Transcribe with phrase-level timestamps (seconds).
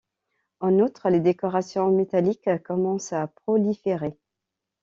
[0.61, 4.17] En outre, les décorations métalliques commencent à proliférer.